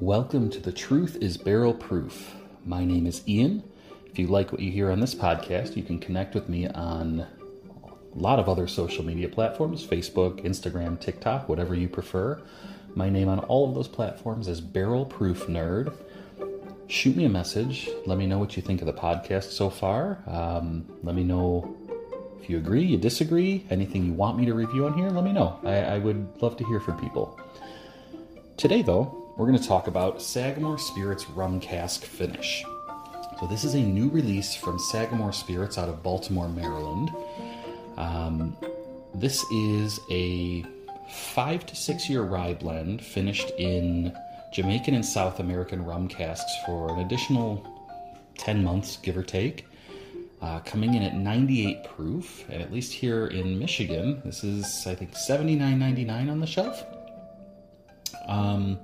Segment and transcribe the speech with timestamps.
[0.00, 2.36] Welcome to The Truth is Barrel Proof.
[2.64, 3.64] My name is Ian.
[4.06, 7.26] If you like what you hear on this podcast, you can connect with me on
[8.14, 12.40] a lot of other social media platforms Facebook, Instagram, TikTok, whatever you prefer.
[12.94, 15.92] My name on all of those platforms is Barrel Proof Nerd.
[16.86, 17.90] Shoot me a message.
[18.06, 20.22] Let me know what you think of the podcast so far.
[20.28, 21.76] Um, let me know
[22.40, 25.32] if you agree, you disagree, anything you want me to review on here, let me
[25.32, 25.58] know.
[25.64, 27.36] I, I would love to hear from people.
[28.56, 32.64] Today, though, we're going to talk about Sagamore Spirits Rum Cask Finish.
[33.38, 37.12] So, this is a new release from Sagamore Spirits out of Baltimore, Maryland.
[37.96, 38.56] Um,
[39.14, 40.64] this is a
[41.08, 44.12] five to six year rye blend finished in
[44.52, 47.64] Jamaican and South American rum casks for an additional
[48.38, 49.66] 10 months, give or take.
[50.42, 54.96] Uh, coming in at 98 proof, and at least here in Michigan, this is I
[54.96, 56.84] think 79.99 on the shelf.
[58.26, 58.78] Um,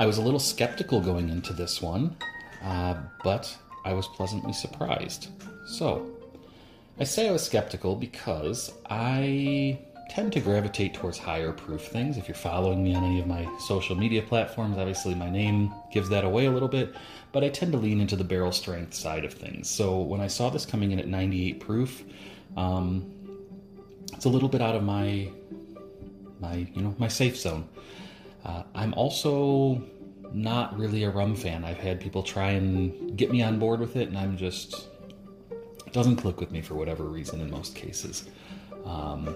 [0.00, 2.16] I was a little skeptical going into this one,
[2.64, 5.28] uh, but I was pleasantly surprised.
[5.66, 6.10] So,
[6.98, 9.78] I say I was skeptical because I
[10.08, 12.16] tend to gravitate towards higher proof things.
[12.16, 16.08] If you're following me on any of my social media platforms, obviously my name gives
[16.08, 16.94] that away a little bit,
[17.32, 19.68] but I tend to lean into the barrel strength side of things.
[19.68, 22.04] So when I saw this coming in at 98 proof,
[22.56, 23.12] um,
[24.14, 25.28] it's a little bit out of my
[26.40, 27.68] my you know my safe zone.
[28.44, 29.82] Uh, I'm also
[30.32, 31.64] not really a rum fan.
[31.64, 34.86] I've had people try and get me on board with it, and I'm just
[35.92, 38.28] doesn't click with me for whatever reason in most cases.
[38.84, 39.34] Um,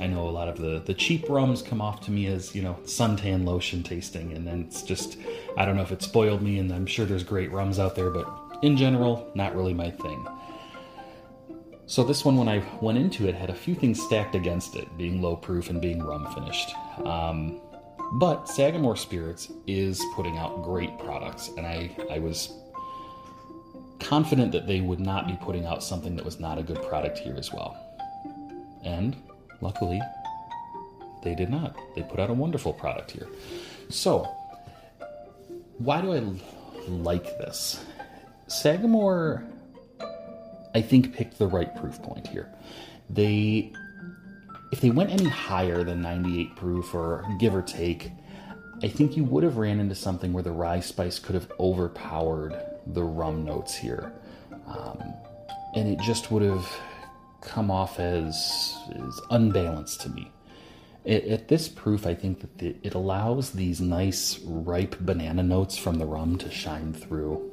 [0.00, 2.62] I know a lot of the, the cheap rums come off to me as, you
[2.62, 5.18] know, suntan lotion tasting, and then it's just,
[5.56, 8.10] I don't know if it spoiled me, and I'm sure there's great rums out there,
[8.10, 8.26] but
[8.62, 10.26] in general, not really my thing.
[11.86, 14.86] So this one, when I went into it, had a few things stacked against it,
[14.96, 16.72] being low proof and being rum finished.
[17.04, 17.60] Um,
[18.14, 22.52] but Sagamore Spirits is putting out great products, and I, I was
[24.00, 27.18] confident that they would not be putting out something that was not a good product
[27.18, 27.76] here as well.
[28.82, 29.14] And
[29.60, 30.00] Luckily,
[31.22, 31.76] they did not.
[31.94, 33.28] They put out a wonderful product here.
[33.90, 34.24] So,
[35.78, 36.22] why do I
[36.88, 37.84] like this?
[38.46, 39.44] Sagamore,
[40.74, 42.48] I think, picked the right proof point here.
[43.10, 43.72] They,
[44.70, 48.12] if they went any higher than 98 proof or give or take,
[48.82, 52.54] I think you would have ran into something where the rye spice could have overpowered
[52.86, 54.12] the rum notes here.
[54.66, 55.14] Um,
[55.74, 56.66] and it just would have
[57.40, 60.30] come off as, as unbalanced to me.
[61.04, 65.76] It, at this proof, I think that the, it allows these nice ripe banana notes
[65.76, 67.50] from the rum to shine through.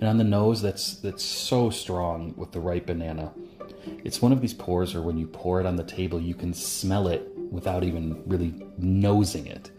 [0.00, 3.32] And on the nose, that's that's so strong with the ripe banana.
[4.04, 6.54] It's one of these pours where when you pour it on the table, you can
[6.54, 9.70] smell it without even really nosing it.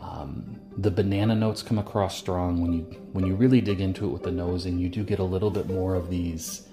[0.00, 2.82] Um, the banana notes come across strong when you
[3.12, 5.50] when you really dig into it with the nose, and You do get a little
[5.50, 6.66] bit more of these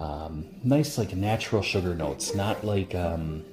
[0.00, 3.44] um, nice, like natural sugar notes, not like um,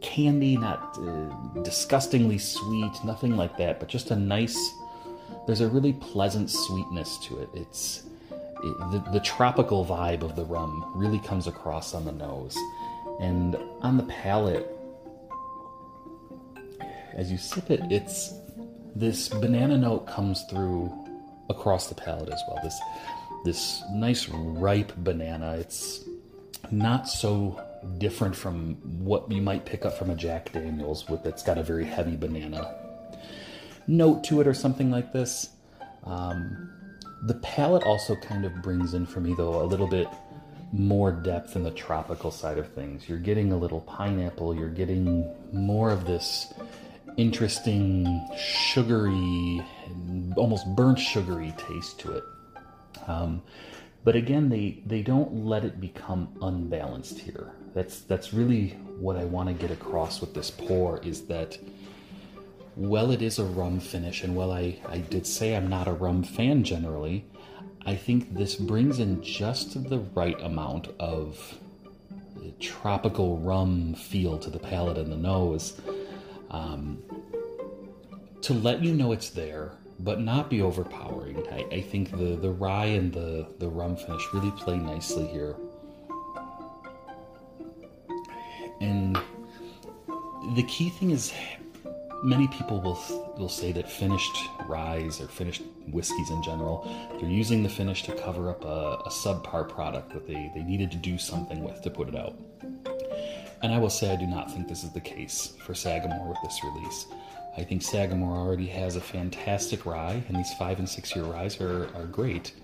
[0.00, 4.58] candy, not uh, disgustingly sweet, nothing like that, but just a nice.
[5.46, 7.48] There's a really pleasant sweetness to it.
[7.54, 8.04] It's
[8.62, 12.56] the, the tropical vibe of the rum really comes across on the nose,
[13.20, 14.68] and on the palate.
[17.14, 18.32] As you sip it, it's
[18.96, 20.90] this banana note comes through
[21.50, 22.58] across the palate as well.
[22.62, 22.80] This
[23.44, 25.56] this nice ripe banana.
[25.58, 26.04] It's
[26.70, 27.60] not so
[27.98, 28.74] different from
[29.04, 32.16] what you might pick up from a Jack Daniels with it's got a very heavy
[32.16, 32.74] banana
[33.86, 35.50] note to it or something like this.
[36.04, 36.70] Um,
[37.22, 40.08] the palate also kind of brings in for me though a little bit
[40.72, 43.08] more depth in the tropical side of things.
[43.08, 46.52] You're getting a little pineapple, you're getting more of this
[47.18, 49.62] interesting sugary
[50.36, 52.24] almost burnt sugary taste to it.
[53.06, 53.42] Um,
[54.04, 57.52] but again, they, they don't let it become unbalanced here.
[57.74, 61.58] That's that's really what I want to get across with this pour is that
[62.76, 65.92] well it is a rum finish and while I, I did say I'm not a
[65.92, 67.24] rum fan generally,
[67.84, 71.58] I think this brings in just the right amount of
[72.60, 75.80] tropical rum feel to the palate and the nose
[76.50, 77.02] um,
[78.40, 81.46] to let you know it's there but not be overpowering.
[81.48, 85.54] I, I think the, the rye and the, the rum finish really play nicely here.
[88.80, 89.16] And
[90.56, 91.32] the key thing is
[92.22, 92.98] many people will
[93.36, 94.36] will say that finished
[94.66, 96.88] ryes or finished whiskeys in general,
[97.20, 100.90] they're using the finish to cover up a, a subpar product that they, they needed
[100.90, 102.36] to do something with to put it out.
[103.62, 106.38] And I will say I do not think this is the case for Sagamore with
[106.42, 107.06] this release.
[107.56, 111.60] I think Sagamore already has a fantastic rye, and these five and six year ryes
[111.60, 112.54] are, are great.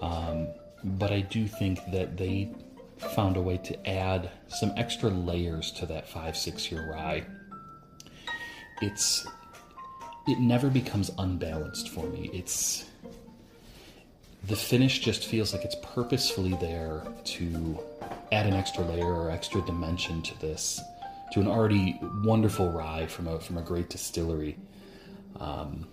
[0.00, 0.48] Um,
[0.84, 2.52] but I do think that they
[2.98, 7.24] found a way to add some extra layers to that five six year rye.
[8.80, 9.26] It's
[10.26, 12.30] it never becomes unbalanced for me.
[12.32, 12.86] It's
[14.46, 17.78] the finish just feels like it's purposefully there to
[18.32, 20.80] add an extra layer or extra dimension to this
[21.32, 24.56] to an already wonderful rye from a from a great distillery.
[25.40, 25.86] Um,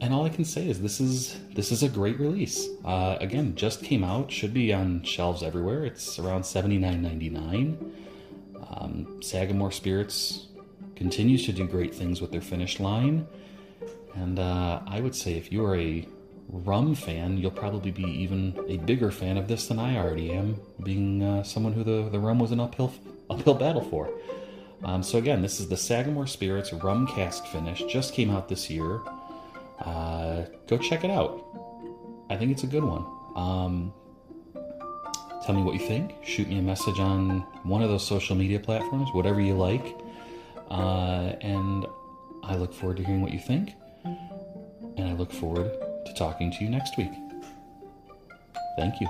[0.00, 2.68] and all I can say is this is this is a great release.
[2.84, 5.84] Uh, again, just came out, should be on shelves everywhere.
[5.84, 7.94] It's around seventy nine ninety nine.
[8.70, 10.46] Um, Sagamore Spirits
[10.98, 13.26] continues to do great things with their finish line,
[14.14, 16.06] and uh, I would say if you are a
[16.48, 20.60] rum fan, you'll probably be even a bigger fan of this than I already am,
[20.82, 22.92] being uh, someone who the, the rum was an uphill
[23.30, 24.10] uphill battle for.
[24.82, 27.84] Um, so again, this is the Sagamore Spirits Rum Cask Finish.
[27.84, 29.00] Just came out this year.
[29.80, 31.44] Uh, go check it out.
[32.30, 33.04] I think it's a good one.
[33.36, 33.92] Um,
[35.44, 36.14] tell me what you think.
[36.24, 39.96] Shoot me a message on one of those social media platforms, whatever you like.
[40.70, 41.86] Uh, and
[42.44, 43.74] I look forward to hearing what you think.
[44.04, 45.70] And I look forward
[46.06, 47.12] to talking to you next week.
[48.76, 49.08] Thank you.